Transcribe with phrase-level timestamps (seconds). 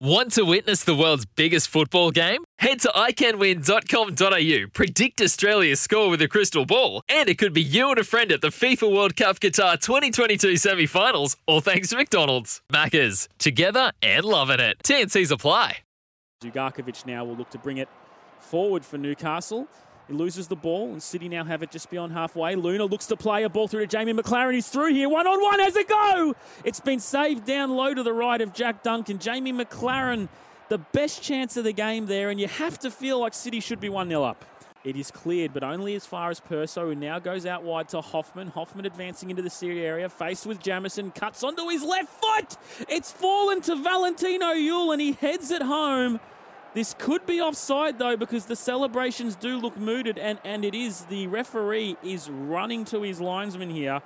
[0.00, 2.44] Want to witness the world's biggest football game?
[2.58, 7.88] Head to iCanWin.com.au, predict Australia's score with a crystal ball, and it could be you
[7.88, 11.96] and a friend at the FIFA World Cup Qatar 2022 semi finals, all thanks to
[11.96, 12.60] McDonald's.
[12.70, 14.76] Maccas, together and loving it.
[14.84, 15.78] TNC's apply.
[16.42, 17.88] Dugarkovic now will look to bring it
[18.38, 19.66] forward for Newcastle.
[20.08, 22.54] He loses the ball, and City now have it just beyond halfway.
[22.54, 25.08] Luna looks to play a ball through to Jamie Maclaren, He's through here.
[25.08, 25.58] One on one.
[25.58, 26.34] Has it go?
[26.64, 29.18] It's been saved down low to the right of Jack Duncan.
[29.18, 30.28] Jamie Maclaren,
[30.68, 33.80] the best chance of the game there, and you have to feel like City should
[33.80, 34.44] be 1 0 up.
[34.84, 38.00] It is cleared, but only as far as Perso, who now goes out wide to
[38.00, 38.46] Hoffman.
[38.46, 42.56] Hoffman advancing into the City area, faced with Jamieson, cuts onto his left foot.
[42.88, 46.20] It's fallen to Valentino Yuel, and he heads it home.
[46.76, 51.06] This could be offside though because the celebrations do look mooted and, and it is
[51.06, 54.02] the referee is running to his linesman here.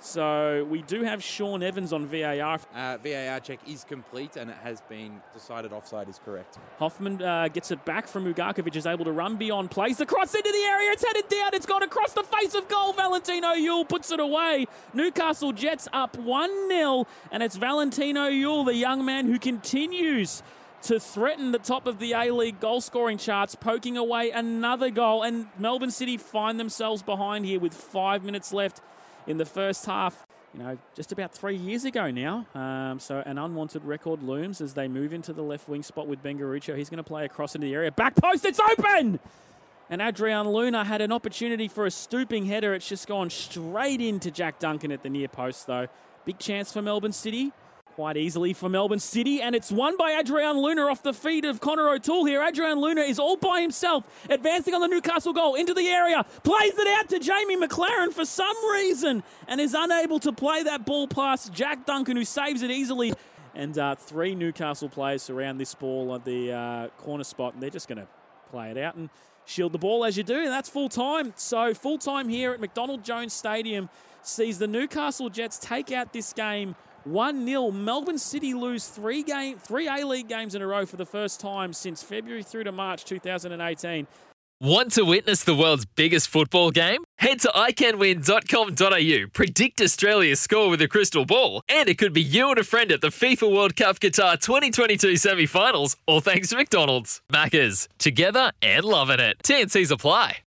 [0.00, 2.58] So we do have Shaun Evans on VAR.
[2.74, 6.58] Uh, VAR check is complete and it has been decided offside is correct.
[6.80, 10.34] Hoffman uh, gets it back from Ugarkovic, is able to run beyond, plays the cross
[10.34, 12.92] into the area, it's headed down, it's gone across the face of goal.
[12.92, 14.66] Valentino Yuel puts it away.
[14.94, 20.42] Newcastle Jets up 1 0, and it's Valentino Yuel, the young man who continues
[20.82, 25.22] to threaten the top of the A League goal scoring charts, poking away another goal.
[25.22, 28.80] And Melbourne City find themselves behind here with five minutes left
[29.26, 30.26] in the first half.
[30.54, 32.46] You know, just about three years ago now.
[32.54, 36.22] Um, so an unwanted record looms as they move into the left wing spot with
[36.22, 36.76] Ben Garuccio.
[36.76, 37.92] He's going to play across into the area.
[37.92, 39.20] Back post, it's open!
[39.88, 42.74] And Adrian Luna had an opportunity for a stooping header.
[42.74, 45.88] It's just gone straight into Jack Duncan at the near post, though.
[46.24, 47.52] Big chance for Melbourne City
[47.94, 51.60] quite easily for Melbourne City, and it's won by Adrian Luna off the feet of
[51.60, 52.42] Connor O'Toole here.
[52.42, 56.78] Adrian Luna is all by himself, advancing on the Newcastle goal into the area, plays
[56.78, 61.08] it out to Jamie Maclaren for some reason, and is unable to play that ball
[61.08, 63.12] past Jack Duncan, who saves it easily.
[63.54, 67.70] And uh, three Newcastle players surround this ball at the uh, corner spot, and they're
[67.70, 68.06] just going to
[68.50, 69.10] play it out and
[69.44, 71.32] shield the ball as you do, and that's full time.
[71.36, 73.88] So, full time here at McDonald Jones Stadium
[74.22, 77.70] sees the Newcastle Jets take out this game 1 0.
[77.70, 81.40] Melbourne City lose three game, three A League games in a row for the first
[81.40, 84.06] time since February through to March 2018.
[84.62, 87.02] Want to witness the world's biggest football game?
[87.18, 92.50] Head to iCanWin.com.au, predict Australia's score with a crystal ball, and it could be you
[92.50, 96.56] and a friend at the FIFA World Cup Qatar 2022 semi finals, all thanks to
[96.56, 97.22] McDonald's.
[97.32, 99.38] Maccas, together and loving it.
[99.42, 100.40] TNC's apply.